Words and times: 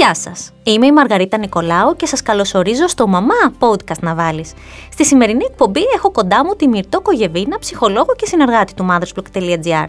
Γεια 0.00 0.14
σας. 0.14 0.52
Είμαι 0.62 0.86
η 0.86 0.92
Μαργαρίτα 0.92 1.38
Νικολάου 1.38 1.96
και 1.96 2.06
σας 2.06 2.22
καλωσορίζω 2.22 2.88
στο 2.88 3.06
Μαμά 3.06 3.34
Podcast 3.58 3.98
να 4.00 4.14
βάλεις. 4.14 4.52
Στη 4.92 5.04
σημερινή 5.04 5.44
εκπομπή 5.44 5.80
έχω 5.94 6.10
κοντά 6.10 6.44
μου 6.44 6.54
τη 6.56 6.68
Μυρτό 6.68 7.00
Κογεβίνα, 7.00 7.58
ψυχολόγο 7.58 8.14
και 8.16 8.26
συνεργάτη 8.26 8.74
του 8.74 8.86
mothersblock.gr. 8.90 9.86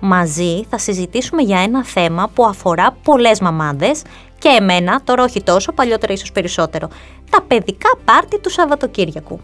Μαζί 0.00 0.64
θα 0.70 0.78
συζητήσουμε 0.78 1.42
για 1.42 1.60
ένα 1.60 1.84
θέμα 1.84 2.30
που 2.34 2.46
αφορά 2.46 2.96
πολλές 3.04 3.40
μαμάδες 3.40 4.02
και 4.38 4.48
εμένα, 4.48 5.00
τώρα 5.04 5.22
όχι 5.22 5.42
τόσο, 5.42 5.72
παλιότερα 5.72 6.12
ίσως 6.12 6.32
περισσότερο. 6.32 6.88
Τα 7.30 7.42
παιδικά 7.42 7.90
πάρτι 8.04 8.38
του 8.38 8.50
Σαββατοκύριακου. 8.50 9.40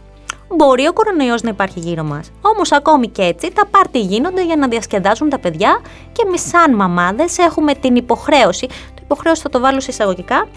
Μπορεί 0.56 0.86
ο 0.86 0.92
κορονοϊός 0.92 1.42
να 1.42 1.48
υπάρχει 1.48 1.78
γύρω 1.78 2.02
μας. 2.02 2.30
Όμως, 2.40 2.72
ακόμη 2.72 3.08
και 3.08 3.22
έτσι, 3.22 3.52
τα 3.52 3.66
πάρτι 3.66 4.00
γίνονται 4.00 4.44
για 4.44 4.56
να 4.56 4.68
διασκεδάζουν 4.68 5.28
τα 5.28 5.38
παιδιά 5.38 5.80
και 6.12 6.22
εμείς, 6.26 6.48
σαν 6.48 6.74
μαμάδες, 6.74 7.38
έχουμε 7.38 7.74
την 7.74 7.96
υποχρέωση. 7.96 8.66
Το 9.10 9.16
υποχρέωση 9.16 9.42
θα 9.42 9.48
το 9.48 9.60
βάλω 9.60 9.80
σε 9.80 9.90
εισαγωγικά 9.90 10.48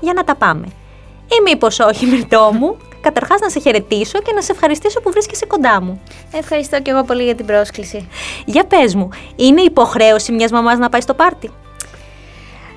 για 0.00 0.12
να 0.12 0.24
τα 0.24 0.34
πάμε. 0.34 0.66
Ή 1.26 1.42
μήπως 1.44 1.78
όχι, 1.78 2.06
Μυρτό 2.06 2.50
μου, 2.58 2.76
καταρχάς 3.00 3.40
να 3.40 3.48
σε 3.48 3.60
χαιρετήσω 3.60 4.18
και 4.18 4.32
να 4.34 4.42
σε 4.42 4.52
ευχαριστήσω 4.52 5.00
που 5.00 5.10
βρίσκεσαι 5.10 5.46
κοντά 5.46 5.82
μου. 5.82 6.02
Ευχαριστώ 6.32 6.80
και 6.82 6.90
εγώ 6.90 7.04
πολύ 7.04 7.24
για 7.24 7.34
την 7.34 7.46
πρόσκληση. 7.46 8.08
Για 8.44 8.64
πες 8.64 8.94
μου, 8.94 9.08
είναι 9.36 9.60
υποχρέωση 9.60 10.32
μιας 10.32 10.50
μαμάς 10.50 10.78
να 10.78 10.88
πάει 10.88 11.00
στο 11.00 11.14
πάρτι; 11.14 11.50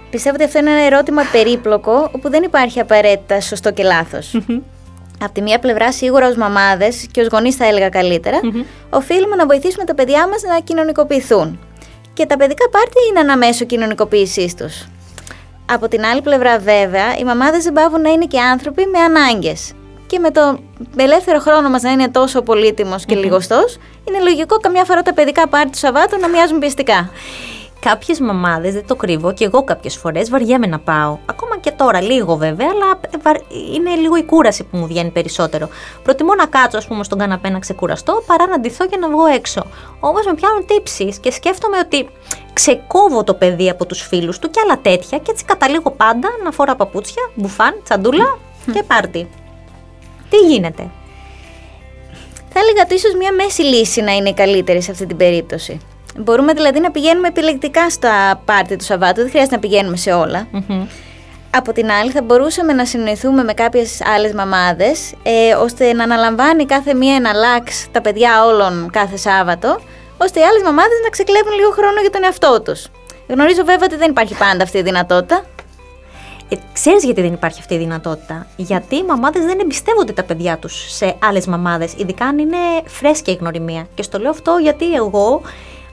Πιστεύω 0.09 0.36
ότι 0.36 0.44
αυτό 0.44 0.59
είναι 0.59 0.70
ένα 0.70 0.86
ερώτημα 0.86 1.22
περίπλοκο, 1.31 2.09
όπου 2.12 2.30
δεν 2.30 2.44
υπάρχει 2.44 2.80
απαραίτητα 2.80 3.42
σωστό 3.42 3.72
και 3.72 3.84
λάθος. 3.84 4.40
Από 5.22 5.34
τη 5.34 5.42
μία 5.42 5.59
πλευρά, 5.59 5.92
σίγουρα 5.92 6.28
ως 6.28 6.36
μαμάδες 6.36 7.08
και 7.12 7.22
ως 7.22 7.28
γονείς, 7.28 7.56
θα 7.56 7.66
έλεγα 7.66 7.90
καλύτερα, 7.90 8.40
mm-hmm. 8.44 8.66
οφείλουμε 8.90 9.36
να 9.36 9.45
βοηθήσουμε 9.45 9.84
τα 9.84 9.95
παιδιά 9.95 10.28
μας 10.28 10.42
να 10.42 10.59
κοινωνικοποιηθούν. 10.59 11.59
Και 12.14 12.26
τα 12.26 12.38
παιδικά 12.38 12.70
πάρτι 12.70 12.98
είναι 13.09 13.20
ένα 13.20 13.38
μέσο 13.38 13.66
κοινωνικοποίησής 13.66 14.56
τους. 14.56 14.88
Από 15.71 15.88
την 15.88 16.05
άλλη 16.05 16.21
πλευρά, 16.21 16.59
βέβαια, 16.59 17.17
οι 17.17 17.23
μαμάδες 17.23 17.63
δεν 17.63 17.73
πάβουν 17.73 18.02
να 18.02 18.09
είναι 18.09 18.25
και 18.25 18.39
άνθρωποι 18.39 18.85
με 18.85 18.99
ανάγκες. 18.99 19.73
Και 20.07 20.19
με 20.19 20.31
το 20.31 20.59
ελεύθερο 20.95 21.39
χρόνο 21.39 21.69
μας 21.69 21.81
να 21.81 21.91
είναι 21.91 22.09
τόσο 22.09 22.41
πολύτιμος 22.41 23.05
και 23.05 23.16
mm-hmm. 23.16 23.23
λιγοστός, 23.23 23.77
είναι 24.07 24.19
λογικό 24.19 24.57
καμιά 24.57 24.83
φορά 24.83 25.02
τα 25.02 25.13
παιδικά 25.13 25.47
πάρτι 25.47 25.69
του 25.69 25.77
Σαββάτου 25.77 26.19
να 26.19 26.27
μοιάζουν 26.27 26.59
πιεστικά 26.59 27.09
κάποιες 27.89 28.19
μαμάδες, 28.19 28.73
δεν 28.73 28.88
το 28.88 28.95
κρύβω, 28.95 29.33
και 29.33 29.45
εγώ 29.45 29.63
κάποιες 29.63 29.95
φορές 29.95 30.30
βαριέμαι 30.30 30.67
να 30.67 30.80
πάω. 30.80 31.17
Ακόμα 31.25 31.57
και 31.59 31.72
τώρα, 31.72 32.02
λίγο 32.02 32.35
βέβαια, 32.35 32.67
αλλά 32.72 33.00
είναι 33.75 33.95
λίγο 33.95 34.16
η 34.16 34.23
κούραση 34.23 34.63
που 34.63 34.77
μου 34.77 34.88
βγαίνει 34.88 35.09
περισσότερο. 35.09 35.69
Προτιμώ 36.03 36.35
να 36.35 36.45
κάτσω, 36.45 36.77
ας 36.77 36.88
πούμε, 36.88 37.03
στον 37.03 37.17
καναπέ 37.17 37.50
να 37.50 37.59
ξεκουραστώ 37.59 38.23
παρά 38.27 38.47
να 38.47 38.59
ντυθώ 38.59 38.88
και 38.88 38.97
να 38.97 39.09
βγω 39.09 39.25
έξω. 39.25 39.66
Όμως 40.00 40.25
με 40.25 40.33
πιάνουν 40.33 40.66
τύψεις 40.66 41.19
και 41.19 41.31
σκέφτομαι 41.31 41.77
ότι 41.77 42.09
ξεκόβω 42.56 43.23
το 43.23 43.34
παιδί 43.34 43.70
από 43.70 43.86
τους 43.86 44.02
φίλους 44.02 44.39
του 44.39 44.50
και 44.50 44.59
άλλα 44.64 44.80
τέτοια 44.81 45.17
και 45.17 45.31
έτσι 45.31 45.45
καταλήγω 45.45 45.92
πάντα 45.92 46.30
να 46.44 46.52
φορά 46.52 46.75
παπούτσια, 46.75 47.31
μπουφάν, 47.36 47.81
τσαντούλα 47.84 48.38
και 48.73 48.84
πάρτι. 48.84 49.28
Τι 50.30 50.38
γίνεται; 50.38 50.89
Θα 52.50 52.59
έλεγα 52.59 52.81
ότι 52.84 52.94
ίσως 52.94 53.14
μια 53.16 53.31
μέση 53.31 53.62
λύση 53.62 54.02
να 54.02 54.12
είναι 54.12 54.30
η 54.30 54.34
καλύτερη 54.34 54.81
σε 54.81 54.92
αυτή 54.92 55.06
την 55.06 55.17
περίπτωση. 55.17 55.80
Μπορούμε 56.17 56.53
δηλαδή 56.53 56.80
να 56.80 56.92
πηγαίνουμε 56.92 57.28
επιλεκτικά 57.28 57.89
στα 57.89 58.42
πάρτι 58.45 58.75
του 58.75 58.84
Σαββάτου, 58.84 59.22
δεν 59.22 59.30
χρειάζεται 59.30 59.56
να 59.56 59.62
πηγαίνουμε 59.62 59.97
σε 59.97 60.12
όλα. 60.12 60.47
Από 61.50 61.73
την 61.73 61.92
άλλη, 61.92 62.12
θα 62.12 62.22
μπορούσαμε 62.22 62.73
να 62.73 62.86
συνοηθούμε 62.86 63.44
με 63.44 63.53
κάποιες 63.53 64.02
άλλες 64.16 64.34
μαμάδες, 64.34 65.14
ε, 65.23 65.53
ώστε 65.53 65.94
να 65.94 66.03
αναλαμβάνει 66.03 66.66
κάθε 66.66 66.94
μία 66.94 67.19
να 67.19 67.30
αλλάξει 67.30 67.88
τα 67.92 68.02
παιδιά 68.02 68.45
όλων 68.45 68.90
κάθε 68.92 69.17
Σάββατο, 69.17 69.80
ώστε 70.17 70.39
οι 70.39 70.44
άλλες 70.44 70.61
μαμάδες 70.63 70.99
να 71.03 71.09
ξεκλέβουν 71.09 71.53
λίγο 71.53 71.71
χρόνο 71.71 72.02
για 72.02 72.09
τον 72.09 72.23
εαυτό 72.23 72.61
τους. 72.61 72.88
Γνωρίζω 73.27 73.63
βέβαια 73.63 73.85
ότι 73.85 73.95
δεν 73.95 74.09
υπάρχει 74.09 74.35
πάντα 74.38 74.63
αυτή 74.63 74.77
η 74.77 74.81
δυνατότητα. 74.81 75.45
Ε, 76.49 76.55
Ξέρεις 76.73 77.03
γιατί 77.03 77.22
δεν 77.22 77.33
υπάρχει 77.33 77.59
αυτή 77.59 77.73
η 77.73 77.78
δυνατότητα; 77.78 78.47
Γιατί 78.56 78.95
οι 78.95 79.03
μαμάδες 79.03 79.45
δεν 79.45 79.59
εμπιστεύονται 79.59 80.13
τα 80.13 80.23
παιδιά 80.23 80.57
τους 80.57 80.94
σε 80.94 81.16
άλλες 81.23 81.45
μαμάδες, 81.45 81.94
ειδικά 81.97 82.25
αν 82.25 82.38
είναι 82.38 82.57
φρέσκια 82.85 83.34
η 83.34 83.35
γνωριμία. 83.35 83.88
Και 83.94 84.01
στο 84.01 84.19
λέω 84.19 84.29
αυτό 84.29 84.57
γιατί 84.62 84.94
εγώ 84.94 85.41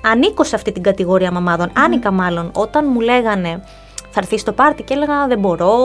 ανήκω 0.03 0.45
σε 0.45 0.55
αυτή 0.55 0.73
την 0.73 0.83
κατηγορία 0.83 1.33
μαμάδων. 1.33 1.69
Mm. 1.69 1.73
Άνικα 1.85 2.11
μάλλον, 2.11 2.51
όταν 2.53 2.85
μου 2.93 3.01
λέγανε 3.01 3.63
θα 4.13 4.21
έρθει 4.21 4.39
στο 4.39 4.53
πάρτι 4.53 4.83
και 4.83 4.95
έλεγα 4.95 5.27
δεν 5.27 5.39
μπορώ, 5.39 5.77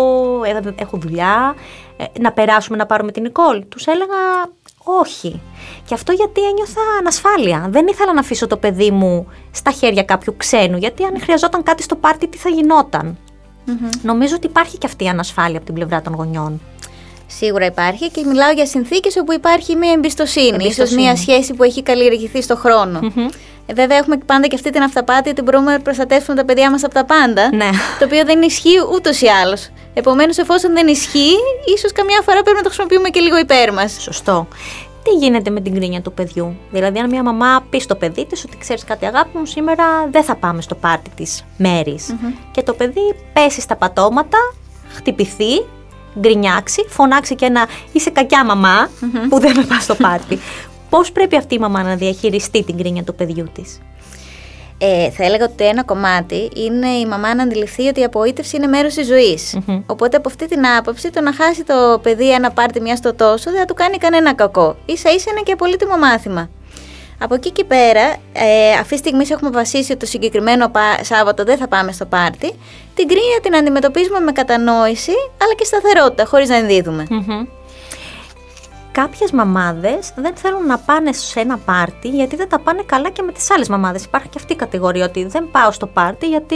ε, 0.44 0.74
έχω 0.82 0.98
δουλειά, 0.98 1.56
ε, 1.98 2.04
να 2.20 2.32
περάσουμε 2.32 2.78
να 2.78 2.86
πάρουμε 2.86 3.12
την 3.12 3.24
Νικόλ. 3.24 3.64
Τους 3.70 3.86
έλεγα 3.86 4.50
όχι. 4.84 5.42
Και 5.86 5.94
αυτό 5.94 6.12
γιατί 6.12 6.42
ένιωθα 6.48 6.82
ανασφάλεια. 7.00 7.68
Δεν 7.70 7.88
ήθελα 7.88 8.14
να 8.14 8.20
αφήσω 8.20 8.48
το 8.48 8.58
παιδί 8.58 8.92
μου 8.92 9.28
στα 9.52 9.72
χέρια 9.72 10.04
κάποιου 10.04 10.34
ξένου, 10.38 10.78
γιατί 10.78 11.04
αν 11.04 11.22
χρειαζόταν 11.22 11.64
κάτι 11.64 11.84
στο 11.84 11.96
πάρτι 11.96 12.28
τι 12.28 12.38
θα 12.38 12.50
γινόταν. 12.50 13.18
Νομίζω 14.02 14.36
ότι 14.36 14.48
υπάρχει 14.48 14.78
και 14.78 14.86
αυτή 14.86 15.04
η 15.04 15.08
ανασφάλεια 15.08 15.58
από 15.58 15.66
την 15.66 15.76
πλευρά 15.76 16.02
των 16.02 16.14
γονιών. 16.14 16.62
Σίγουρα 17.28 17.66
υπάρχει 17.66 18.12
και 18.12 18.24
μιλάω 18.26 18.52
για 18.52 18.66
συνθήκες 18.66 19.16
όπου 19.16 19.34
υπάρχει 19.34 19.76
μια 19.76 19.92
εμπιστοσύνη, 19.92 20.48
εμπιστοσύνη. 20.48 20.84
ίσως 20.84 20.96
μια 20.96 21.16
σχέση 21.16 21.54
που 21.54 21.64
έχει 21.64 21.84
καλλιεργηθεί 21.84 22.42
στο 22.42 22.56
χρόνο. 22.56 23.00
Ε, 23.70 23.74
βέβαια, 23.74 23.98
έχουμε 23.98 24.18
πάντα 24.18 24.48
και 24.48 24.56
αυτή 24.56 24.70
την 24.70 24.82
αυταπάτη 24.82 25.30
ότι 25.30 25.42
μπορούμε 25.42 25.72
να 25.72 25.80
προστατεύσουμε 25.80 26.36
τα 26.36 26.46
παιδιά 26.46 26.72
μας 26.72 26.84
από 26.84 26.94
τα 26.94 27.06
πάντα. 27.06 27.56
Ναι. 27.56 27.70
Το 28.00 28.06
οποίο 28.06 28.26
δεν 28.26 28.42
ισχύει 28.42 28.80
ούτως 28.94 29.22
ή 29.22 29.28
άλλως. 29.28 29.70
Επομένως, 29.94 30.38
εφόσον 30.38 30.74
δεν 30.74 30.88
ισχύει, 30.88 31.36
ίσως 31.76 31.92
καμιά 31.92 32.22
φορά 32.26 32.42
πρέπει 32.42 32.58
να 32.58 32.64
το 32.64 32.70
χρησιμοποιούμε 32.70 33.10
και 33.10 33.20
λίγο 33.20 33.38
υπέρ 33.38 33.74
μας. 33.74 33.98
Σωστό. 34.02 34.48
Τι 35.04 35.14
γίνεται 35.14 35.50
με 35.50 35.62
την 35.62 35.74
κρίνια 35.74 36.02
του 36.02 36.14
παιδιού; 36.14 36.56
Δηλαδή, 36.72 37.00
αν 37.00 37.10
μια 37.10 37.24
μαμά 37.24 37.66
πει 37.70 37.80
στο 37.80 37.96
παιδί 37.96 38.26
της 38.26 38.44
ότι 38.44 38.58
ξέρεις 38.58 38.84
κάτι, 38.84 39.06
αγάπη 39.06 39.38
μου, 39.38 39.46
σήμερα 39.46 39.84
δεν 40.12 40.24
θα 40.24 40.36
πάμε 40.36 40.62
στο 40.62 40.76
πάρτι 40.76 41.10
της 41.16 41.44
μέρης. 41.58 42.16
Και 42.52 42.62
το 42.62 42.74
παιδί 42.74 43.16
πέσει 43.34 43.62
στα 43.62 43.76
πατώματα, 43.76 44.38
χτυπηθεί, 44.94 45.66
γκρινιάξει, 46.20 46.86
φωνάξει 46.90 47.36
και 47.36 47.46
ένα 47.46 47.68
είσαι 47.92 48.10
κακιά 48.10 48.46
που 49.30 49.40
δεν 49.40 49.58
με 49.58 49.64
πας 49.64 49.84
στο 49.84 49.96
πάρτι. 49.96 50.40
Πώς 50.90 51.12
πρέπει 51.12 51.36
αυτή 51.36 51.56
η 51.56 51.60
μαμά 51.60 51.84
να 51.84 51.96
διαχειριστεί 51.96 52.64
την 52.64 52.78
κρίνια 52.78 53.04
του 53.04 53.16
παιδιού 53.16 53.48
της. 53.54 53.80
Ε, 54.80 55.10
θα 55.10 55.24
έλεγα 55.24 55.46
ότι 55.46 55.66
ένα 55.66 55.84
κομμάτι 55.84 56.50
είναι 56.56 56.88
η 56.88 57.06
μαμά 57.06 57.36
να 57.36 57.44
αντιληφθεί 57.44 57.88
ότι 57.88 58.00
η 58.00 58.04
απογοήτευση 58.04 58.56
είναι 58.56 58.68
μέρος 58.68 58.94
της 58.94 59.08
ζωής. 59.08 59.58
Οπότε 59.86 60.18
από 60.18 60.30
αυτή 60.30 60.48
την 60.48 60.68
άποψη, 60.68 61.10
το 61.12 61.22
να 61.22 61.34
χάσει 61.34 61.64
το 61.64 62.00
παιδί 62.02 62.34
ένα 62.34 62.52
πάρτι 62.52 62.82
μια 62.82 62.96
στο 62.96 63.14
τόσο 63.14 63.52
δεν 63.52 63.60
θα 63.60 63.66
του 63.66 63.74
κάνει 63.74 63.98
κανένα 63.98 64.34
κακό. 64.34 64.76
σα 64.86 65.10
ίσα 65.12 65.32
είναι 65.32 65.42
και 65.44 65.56
πολύτιμο 65.56 65.98
μάθημα. 65.98 66.50
Από 67.20 67.34
εκεί 67.34 67.52
και 67.52 67.64
πέρα, 67.64 68.16
ε, 68.34 68.72
αυτή 68.80 68.94
τη 68.94 68.98
στιγμή 68.98 69.26
έχουμε 69.32 69.50
βασίσει 69.50 69.92
ότι 69.92 70.00
το 70.00 70.06
συγκεκριμένο 70.06 70.72
Σάββατο 71.02 71.44
δεν 71.44 71.58
θα 71.58 71.68
πάμε 71.68 71.92
στο 71.92 72.06
πάρτι. 72.06 72.54
Την 72.96 73.08
κρίνια 73.08 73.40
την 73.42 73.56
αντιμετωπίζουμε 73.56 74.20
με 74.20 74.32
κατανόηση 74.32 75.12
αλλά 75.42 75.54
και 75.58 75.66
σταθερότητα, 75.66 76.26
χωρίς 76.26 76.50
να 76.50 76.56
ενδίδουμε 76.56 77.08
κάποιες 79.02 79.32
μαμάδες 79.32 80.12
δεν 80.16 80.36
θέλουν 80.36 80.66
να 80.66 80.78
πάνε 80.78 81.12
σε 81.14 81.40
ένα 81.40 81.58
πάρτι 81.58 82.10
γιατί 82.10 82.36
δεν 82.36 82.50
τα 82.50 82.60
πάνε 82.60 82.84
καλά 82.86 83.10
και 83.10 83.22
με 83.22 83.32
τις 83.32 83.52
άλλες 83.52 83.70
μαμάδες. 83.70 84.04
Υπάρχει 84.04 84.28
και 84.28 84.38
αυτή 84.40 84.54
η 84.54 84.56
κατηγορία 84.56 85.06
ότι 85.06 85.26
δεν 85.26 85.48
πάω 85.52 85.72
στο 85.72 85.88
πάρτι 85.88 86.28
γιατί 86.28 86.56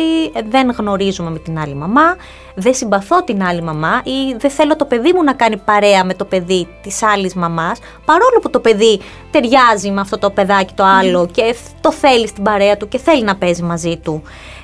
δεν 0.49 0.71
γνωρίζουμε 0.71 1.29
με 1.29 1.39
την 1.39 1.59
άλλη 1.59 1.73
μαμά, 1.73 2.15
δεν 2.55 2.73
συμπαθώ 2.73 3.23
την 3.23 3.43
άλλη 3.43 3.61
μαμά 3.61 4.01
ή 4.03 4.35
δεν 4.37 4.51
θέλω 4.51 4.75
το 4.75 4.85
παιδί 4.85 5.13
μου 5.13 5.23
να 5.23 5.33
κάνει 5.33 5.57
παρέα 5.57 6.03
με 6.05 6.13
το 6.13 6.25
παιδί 6.25 6.67
της 6.81 7.03
άλλης 7.03 7.33
μαμάς 7.33 7.79
παρόλο 8.05 8.39
που 8.41 8.49
το 8.49 8.59
παιδί 8.59 8.99
ταιριάζει 9.31 9.91
με 9.91 10.01
αυτό 10.01 10.17
το 10.17 10.29
παιδάκι 10.29 10.73
το 10.73 10.83
άλλο 10.83 11.27
και 11.31 11.55
το 11.81 11.91
θέλει 11.91 12.27
στην 12.27 12.43
παρέα 12.43 12.77
του 12.77 12.87
και 12.87 12.97
θέλει 12.97 13.23
να 13.23 13.35
παίζει 13.35 13.63
μαζί 13.63 13.97
του. 13.97 14.21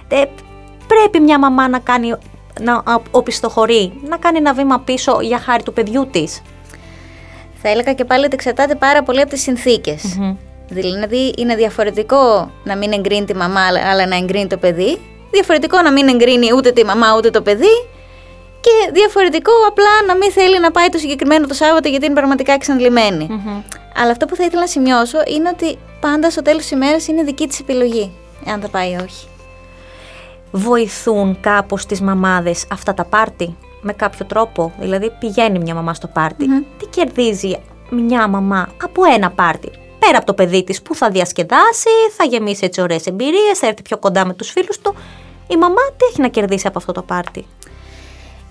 Ε, 0.08 0.24
πρέπει 0.88 1.20
μια 1.20 1.40
μαμά 1.40 1.70
να 1.70 1.80
κάνει 1.80 2.16
να 2.62 2.84
οπισθοχωρεί, 3.12 3.94
να 4.10 4.18
κάνει 4.18 4.38
ένα 4.38 4.54
βήμα 4.54 4.80
πίσω 4.80 5.18
για 5.22 5.40
χάρη 5.40 5.64
του 5.64 5.74
παιδιού 5.74 6.08
της. 6.12 6.42
Θα 7.62 7.70
έλεγα 7.70 7.94
και 7.94 8.06
πάλι 8.06 8.26
ότι 8.26 8.34
εξαρτάται 8.34 8.76
πάρα 8.76 9.04
πολύ 9.04 9.22
από 9.22 9.30
τις 9.30 9.42
συνθηκε 9.42 9.98
Δηλαδή, 10.70 11.34
είναι 11.38 11.56
διαφορετικό 11.56 12.52
να 12.64 12.76
μην 12.78 12.92
εγκρίνει 12.92 13.26
τη 13.26 13.36
μαμά, 13.36 13.62
αλλά 13.92 14.08
να 14.08 14.16
εγκρίνει 14.16 14.48
το 14.48 14.58
παιδί. 14.58 15.00
Διαφορετικό 15.32 15.82
να 15.82 15.92
μην 15.92 16.08
εγκρίνει 16.08 16.54
ούτε 16.56 16.72
τη 16.72 16.86
μαμά 16.86 17.16
ούτε 17.18 17.30
το 17.30 17.42
παιδί. 17.42 17.88
Και 18.62 18.92
διαφορετικό 18.94 19.52
απλά 19.68 19.86
να 20.08 20.16
μην 20.16 20.32
θέλει 20.32 20.60
να 20.60 20.72
πάει 20.72 20.90
το 20.90 20.98
συγκεκριμένο 20.98 21.48
το 21.48 21.54
Σάββατο 21.54 21.88
γιατί 21.88 22.06
είναι 22.06 22.14
πραγματικά 22.14 22.58
Αλλά 23.96 24.12
αυτό 24.12 24.26
που 24.26 24.36
θα 24.36 24.44
ήθελα 24.44 24.62
να 24.62 24.68
σημειώσω 24.68 25.18
είναι 25.28 25.50
ότι 25.50 25.78
πάντα 26.00 26.30
στο 26.30 26.42
τέλος 26.42 26.62
της 26.62 26.72
ημέρας 26.72 27.08
είναι 27.08 27.24
δική 27.24 27.48
της 27.48 27.60
επιλογή, 27.60 28.12
αν 28.46 28.62
θα 28.62 28.68
πάει 28.68 28.92
ή 28.92 28.98
όχι. 29.04 29.28
Βοηθούν 30.52 31.38
κάπως 31.42 31.86
τις 31.86 32.02
μαμάδες 32.02 32.66
αυτά 32.72 32.94
τα 32.94 33.06
πάρτι; 33.06 33.58
Με 33.82 33.94
κάποιο 33.94 34.26
τρόπο. 34.26 34.74
Δηλαδή 34.80 35.12
πηγαίνει 35.20 35.60
μια 35.60 35.76
μαμά 35.76 35.94
στο 35.94 36.08
πάρτι. 36.08 36.46
Τι 36.78 36.86
κερδίζει 36.86 37.56
μια 37.90 38.28
μαμά 38.28 38.70
από 38.84 39.02
ένα 39.16 39.32
πάρτι; 39.32 39.72
Πέρα 40.00 40.18
από 40.18 40.26
το 40.26 40.34
παιδί 40.34 40.64
της 40.64 40.82
που 40.82 40.96
θα 40.96 41.10
διασκεδάσει, 41.10 41.90
θα 42.18 42.24
γεμίσει 42.24 42.66
έτσι 42.66 42.82
ωραίες 42.82 43.06
εμπειρίες, 43.06 43.60
θα 43.60 43.68
έρθει 43.68 43.82
πιο 43.82 43.98
κοντά 43.98 44.26
με 44.26 44.34
τους 44.34 44.50
φίλους 44.50 44.80
του. 44.80 44.96
Η 45.48 45.56
μαμά 45.56 45.82
τι 45.98 46.06
έχει 46.10 46.22
να 46.22 46.28
κερδίσει 46.28 46.68
από 46.68 46.78
αυτό 46.78 46.92
το 46.92 47.02
πάρτι; 47.02 47.46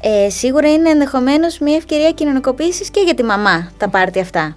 Ε, 0.01 0.31
σίγουρα 0.31 0.73
είναι 0.73 0.91
ενδεχομένως 0.91 1.59
μια 1.59 1.77
ευκαιρία 1.77 2.11
κοινωνικοποίησης 2.11 2.91
και 2.91 3.01
για 3.01 3.15
τη 3.15 3.23
μαμά 3.23 3.71
τα 3.79 3.89
πάρτι 3.89 4.21
αυτά. 4.21 4.57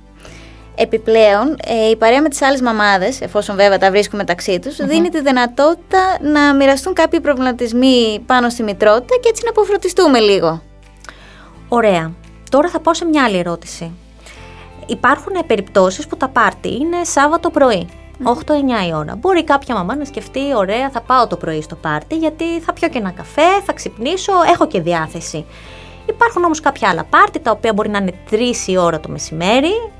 Επιπλέον, 0.81 1.57
ε, 1.65 1.89
η 1.89 1.95
παρέα 1.95 2.21
με 2.21 2.29
τις 2.29 2.41
άλλες 2.41 2.61
μαμάδες, 2.61 3.21
εφόσον 3.21 3.55
βέβαια 3.55 3.77
τα 3.77 3.91
βρίσκουν 3.91 4.19
μεταξύ 4.19 4.59
τους, 4.59 4.75
δίνει 4.75 5.09
τη 5.09 5.21
δυνατότητα 5.21 6.17
να 6.21 6.53
μοιραστούν 6.53 6.93
κάποιοι 6.93 7.19
προβληματισμοί 7.19 8.23
πάνω 8.25 8.49
στη 8.49 8.63
μητρότητα 8.63 9.15
και 9.21 9.29
έτσι 9.29 9.41
να 9.43 9.49
αποφροντιστούμε 9.49 10.19
λίγο. 10.19 10.61
Ωραία. 11.67 12.11
Τώρα 12.49 12.69
θα 12.69 12.79
πάω 12.79 12.93
σε 12.93 13.05
μια 13.05 13.23
άλλη 13.23 13.37
ερώτηση. 13.37 13.91
Υπάρχουν 14.85 15.33
περιπτώσεις 15.47 16.07
που 16.07 16.17
τα 16.17 16.27
πάρτι 16.27 16.75
είναι 16.75 17.03
Σάββατο 17.03 17.49
πρωί. 17.49 17.89
8-9 18.23 18.87
η 18.87 18.93
ώρα. 18.93 19.15
Μπορεί 19.15 19.43
κάποια 19.43 19.75
μαμά 19.75 19.95
να 19.95 20.05
σκεφτεί: 20.05 20.55
Ωραία, 20.55 20.89
θα 20.89 21.01
πάω 21.01 21.27
το 21.27 21.37
πρωί 21.37 21.61
στο 21.61 21.75
πάρτι, 21.75 22.15
γιατί 22.15 22.59
θα 22.59 22.73
πιω 22.73 22.89
και 22.89 22.97
ένα 22.97 23.11
καφέ, 23.11 23.61
θα 23.65 23.73
ξυπνήσω, 23.73 24.33
έχω 24.53 24.67
και 24.67 24.81
διάθεση. 24.81 25.45
Υπάρχουν 26.05 26.43
όμως 26.43 26.59
κάποια 26.59 26.89
άλλα 26.89 27.03
πάρτι 27.03 27.39
τα 27.39 27.51
οποία 27.51 27.73
μπορεί 27.73 27.89
να 27.89 27.97
είναι 27.97 28.13
3 28.31 28.35
η 28.65 28.77
ώρα 28.77 28.99
το 28.99 29.09
μεσημέρι, 29.09 29.91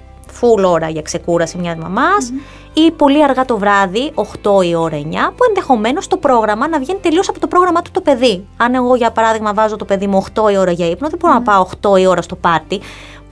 full 0.41 0.63
ώρα 0.63 0.89
για 0.89 1.01
ξεκούραση 1.01 1.57
μιας 1.57 1.75
μαμάς, 1.75 2.31
ή 2.73 2.91
πολύ 2.91 3.23
αργά 3.23 3.45
το 3.45 3.57
βράδυ, 3.57 4.11
8 4.15 4.63
η 4.63 4.75
ώρα 4.75 4.97
9, 4.97 5.31
που 5.35 5.43
ενδεχομένως 5.47 6.07
το 6.07 6.17
πρόγραμμα 6.17 6.67
να 6.67 6.79
βγαίνει 6.79 6.99
τελείως 6.99 7.29
από 7.29 7.39
το 7.39 7.47
πρόγραμμά 7.47 7.81
του 7.81 7.91
το 7.91 8.01
παιδί. 8.01 8.47
Αν 8.57 8.75
εγώ 8.75 8.95
για 8.95 9.11
παράδειγμα 9.11 9.53
βάζω 9.53 9.75
το 9.75 9.85
παιδί 9.85 10.07
μου 10.07 10.25
8 10.33 10.51
η 10.51 10.57
ώρα 10.57 10.71
για 10.71 10.89
ύπνο, 10.89 11.09
δεν 11.09 11.19
μπορώ 11.19 11.33
να 11.33 11.41
πάω 11.41 11.67
8 11.81 11.99
η 11.99 12.05
ώρα 12.05 12.21
στο 12.21 12.35
πάρτι. 12.35 12.79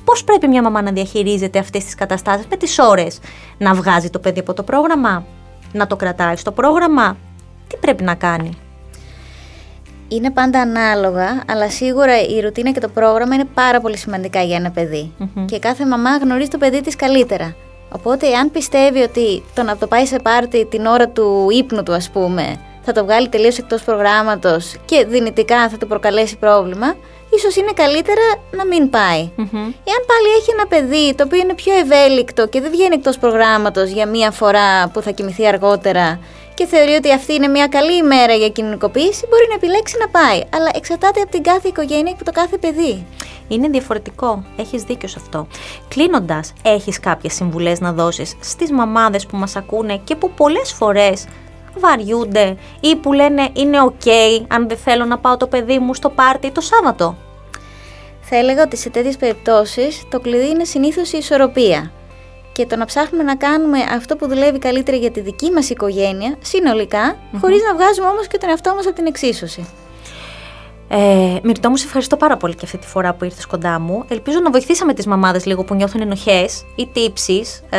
Πώς 0.06 0.24
πρέπει 0.24 0.48
μια 0.48 0.62
μαμά 0.62 0.82
να 0.82 0.92
διαχειρίζεται 0.92 1.60
αυτές 1.60 1.84
τις 1.84 1.96
καταστάσεις 1.96 2.46
με 2.50 2.58
τις 2.58 2.80
ώρες, 2.80 3.20
Να 3.58 3.74
βγάζει 3.74 4.10
το 4.10 4.20
παιδί 4.20 4.40
από 4.40 4.54
το 4.54 4.64
πρόγραμμα, 4.64 5.26
να 5.74 5.88
το 5.88 5.96
κρατάει 5.96 6.36
στο 6.36 6.52
πρόγραμμα, 6.52 7.18
τι 7.68 7.78
πρέπει 7.78 8.04
να 8.04 8.16
κάνει; 8.16 8.50
Είναι 10.08 10.32
πάντα 10.32 10.60
ανάλογα, 10.60 11.44
αλλά 11.48 11.70
σίγουρα 11.70 12.22
η 12.22 12.40
ρουτίνα 12.40 12.72
και 12.72 12.80
το 12.80 12.88
πρόγραμμα 12.88 13.36
είναι 13.36 13.48
πάρα 13.54 13.82
πολύ 13.82 13.98
σημαντικά 13.98 14.42
για 14.42 14.56
ένα 14.56 14.72
Και 15.46 15.60
κάθε 15.60 15.86
μαμά 15.86 16.18
γνωρίζει 16.18 16.50
το 16.50 16.58
παιδί 16.58 16.82
της 16.82 16.96
καλύτερα. 16.96 17.56
Οπότε, 17.92 18.36
αν 18.36 18.52
πιστεύει 18.52 19.02
ότι 19.02 19.44
το 19.56 19.64
να 19.64 19.78
το 19.78 19.88
πάει 19.88 20.06
σε 20.06 20.20
πάρτι 20.20 20.66
την 20.66 20.86
ώρα 20.86 21.08
του 21.10 21.48
ύπνου 21.52 21.84
του, 21.84 21.94
ας 21.94 22.10
πούμε, 22.10 22.56
θα 22.82 22.92
το 22.92 23.04
βγάλει 23.06 23.30
τελείως 23.30 23.58
εκτός 23.58 23.84
προγράμματος 23.84 24.76
και 24.86 25.06
δυνητικά 25.06 25.70
θα 25.70 25.78
του 25.78 25.88
προκαλέσει 25.88 26.38
πρόβλημα, 26.38 26.96
ίσως 27.36 27.56
είναι 27.56 27.72
καλύτερα 27.76 28.22
να 28.52 28.66
μην 28.66 28.90
πάει. 28.90 29.30
Εάν 29.90 30.02
πάλι 30.08 30.28
έχει 30.40 30.52
ένα 30.52 30.68
παιδί 30.68 31.16
το 31.16 31.24
οποίο 31.24 31.40
είναι 31.40 31.54
πιο 31.54 31.74
ευέλικτο 31.74 32.48
και 32.48 32.62
δεν 32.62 32.72
βγαίνει 32.72 32.96
εκτός 32.96 33.18
προγράμματος 33.18 33.90
για 33.90 34.08
μία 34.08 34.32
φορά 34.32 34.88
που 34.88 35.02
θα 35.02 35.12
κοιμηθεί 35.12 35.48
αργότερα 35.48 36.20
και 36.58 36.66
θεωρεί 36.66 36.92
ότι 36.92 37.14
αυτή 37.14 37.34
είναι 37.34 37.48
μια 37.48 37.68
καλή 37.68 37.98
ημέρα 37.98 38.34
για 38.34 38.50
κοινωνικοποίηση, 38.50 39.26
μπορεί 39.30 39.46
να 39.50 39.54
επιλέξει 39.54 39.96
να 40.00 40.08
πάει. 40.08 40.42
Αλλά 40.54 40.70
εξαρτάται 40.74 41.22
από 41.22 41.32
την 41.32 41.44
κάθε 41.44 41.68
οικογένεια 41.68 42.12
και 42.12 42.18
από 42.22 42.24
το 42.24 42.32
κάθε 42.32 42.58
παιδί. 42.58 43.06
Είναι 43.48 43.68
διαφορετικό. 43.68 44.44
Έχεις 44.58 44.84
δίκιο 44.84 45.08
σε 45.08 45.18
αυτό. 45.22 45.48
Κλείνοντας, 45.88 46.54
έχεις 46.64 47.00
κάποιες 47.00 47.34
συμβουλές 47.34 47.80
να 47.80 47.94
δώσεις 47.94 48.36
στις 48.40 48.72
μαμάδες 48.72 49.26
που 49.26 49.38
μας 49.38 49.56
ακούνε 49.56 49.98
και 50.04 50.16
που 50.16 50.32
πολλές 50.32 50.72
φορές 50.72 51.26
βαριούνται 51.78 52.58
ή 52.80 52.96
που 52.96 53.14
λένε 53.14 53.50
είναι 53.54 53.78
ok 53.86 54.10
αν 54.48 54.68
δεν 54.68 54.78
θέλω 54.78 55.06
να 55.06 55.18
πάω 55.18 55.38
το 55.38 55.48
παιδί 55.48 55.80
μου 55.80 55.94
στο 55.94 56.10
πάρτι 56.10 56.52
το 56.52 56.62
Σάββατο. 56.62 57.16
Θα 58.22 58.36
έλεγα 58.36 58.64
ότι 58.64 58.78
σε 58.78 58.90
τέτοιες 58.90 59.18
περιπτώσεις 59.18 60.04
το 60.10 60.20
κλειδί 60.20 60.50
είναι 60.50 60.64
συνήθως 60.64 61.12
η 61.12 61.18
ισορροπία 61.18 61.92
και 62.58 62.66
το 62.66 62.76
να 62.76 62.86
ψάχνουμε 62.86 63.24
να 63.24 63.36
κάνουμε 63.36 63.80
αυτό 63.96 64.16
που 64.16 64.28
δουλεύει 64.28 64.60
καλύτερα 64.60 64.98
για 64.98 65.12
τη 65.12 65.20
δική 65.20 65.52
μας 65.52 65.70
οικογένεια, 65.70 66.36
συνολικά, 66.42 67.16
mm-hmm. 67.16 67.38
χωρίς 67.42 67.62
να 67.62 67.76
βγάζουμε 67.76 68.08
όμως 68.08 68.28
και 68.28 68.38
τον 68.38 68.50
εαυτό 68.50 68.76
μας 68.76 68.86
από 68.86 68.96
την 68.96 69.06
εξίσωση. 69.06 69.68
Ε, 70.90 71.40
Μυρτώ 71.44 71.70
μου, 71.70 71.76
σε 71.76 71.86
ευχαριστώ 71.86 72.18
πάρα 72.18 72.38
πολύ 72.38 72.56
και 72.56 72.66
αυτή 72.66 72.78
τη 72.78 72.88
φορά 72.88 73.14
που 73.14 73.26
ήρθες 73.26 73.46
κοντά 73.46 73.80
μου. 73.80 74.06
Ελπίζω 74.08 74.40
να 74.40 74.52
βοηθήσαμε 74.52 74.94
τις 74.94 75.06
μαμάδες 75.08 75.46
λίγο 75.46 75.64
που 75.64 75.76
νιώθουν 75.76 76.02
ενοχές 76.02 76.66
ή 76.76 76.88
τύψεις, 76.94 77.64
ε, 77.70 77.78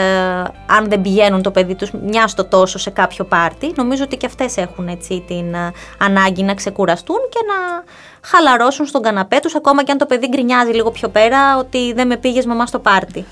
αν 0.67 0.89
δεν 0.89 1.01
πηγαίνουν 1.01 1.43
το 1.43 1.51
παιδί 1.51 1.75
τους 1.75 1.91
μιας 1.91 2.31
στο 2.31 2.45
τόσο 2.45 2.79
σε 2.79 2.91
κάποιο 2.91 3.25
πάρτι. 3.25 3.73
Νομίζω 3.77 4.05
ότι 4.05 4.17
και 4.17 4.27
αυτές 4.27 4.57
έχουν 4.57 4.89
έτσι 4.89 5.25
την 5.27 5.55
ε, 5.55 5.73
ανάγκη 5.99 6.43
να 6.43 6.55
ξεκουραστούν 6.55 7.19
και 7.29 7.39
να 7.47 7.85
χαλαρώσουν 8.29 8.87
στον 8.87 9.03
καναπέ 9.03 9.39
τους, 9.43 9.55
ακόμα 9.55 9.85
και 9.85 9.93
αν 9.93 9.99
το 9.99 10.07
παιδί 10.07 10.29
γκρινιάζει 10.29 10.73
λίγο 10.73 10.91
πιο 10.91 11.09
πέρα 11.09 11.57
ότι 11.59 11.93
δεν 11.93 12.07
με 12.07 12.17
πήγες 12.17 12.47
μαμά 12.47 12.67
στο 12.67 12.79
πάρτι. 12.79 13.25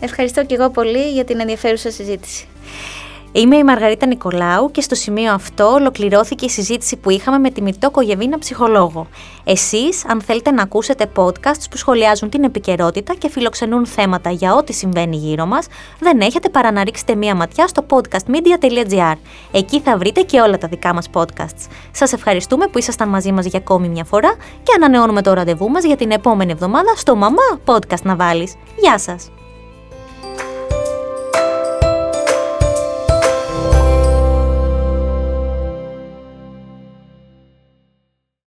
Ευχαριστώ 0.00 0.44
και 0.44 0.54
εγώ 0.54 0.70
πολύ 0.70 1.10
για 1.10 1.24
την 1.24 1.40
ενδιαφέρουσα 1.40 1.90
συζήτηση. 1.90 2.46
Είμαι 3.36 3.56
η 3.56 3.64
Μαργαρίτα 3.64 4.06
Νικολάου 4.06 4.70
και 4.70 4.80
στο 4.80 4.94
σημείο 4.94 5.32
αυτό 5.32 5.66
ολοκληρώθηκε 5.66 6.44
η 6.44 6.48
συζήτηση 6.48 6.96
που 6.96 7.10
είχαμε 7.10 7.38
με 7.38 7.50
τη 7.50 7.62
Μυρτό 7.62 7.90
Κογεβίνα 7.90 8.38
ψυχολόγο. 8.38 9.06
Εσείς, 9.44 10.04
αν 10.08 10.20
θέλετε 10.20 10.50
να 10.50 10.62
ακούσετε 10.62 11.10
podcasts 11.16 11.64
που 11.70 11.76
σχολιάζουν 11.76 12.28
την 12.28 12.44
επικαιρότητα 12.44 13.14
και 13.14 13.28
φιλοξενούν 13.28 13.86
θέματα 13.86 14.30
για 14.30 14.54
ό,τι 14.54 14.72
συμβαίνει 14.72 15.16
γύρω 15.16 15.46
μας, 15.46 15.66
δεν 16.00 16.20
έχετε 16.20 16.48
παρά 16.48 16.72
να 16.72 16.84
ρίξετε 16.84 17.14
μία 17.14 17.34
ματιά 17.34 17.66
στο 17.66 17.86
podcastmedia.gr. 17.88 19.16
Εκεί 19.52 19.80
θα 19.80 19.98
βρείτε 19.98 20.20
και 20.20 20.40
όλα 20.40 20.58
τα 20.58 20.68
δικά 20.68 20.94
μας 20.94 21.10
podcasts. 21.12 21.66
Σας 21.90 22.12
ευχαριστούμε 22.12 22.66
που 22.66 22.78
ήσασταν 22.78 23.08
μαζί 23.08 23.32
μας 23.32 23.46
για 23.46 23.58
ακόμη 23.58 23.88
μια 23.88 24.04
φορά 24.04 24.34
και 24.62 24.72
ανανεώνουμε 24.76 25.22
το 25.22 25.32
ραντεβού 25.32 25.68
μας 25.70 25.84
για 25.84 25.96
την 25.96 26.10
επόμενη 26.10 26.52
εβδομάδα 26.52 26.92
στο 26.96 27.16
Μαμά 27.16 27.60
Podcast 27.64 28.02
να 28.02 28.16
βάλεις. 28.16 28.54
Γεια 28.80 28.98
σας! 28.98 29.30